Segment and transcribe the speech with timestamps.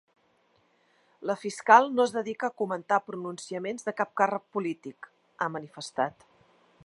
[1.31, 5.11] La fiscal no es dedica a comentar pronunciaments de cap càrrec polític,
[5.47, 6.27] ha manifestat.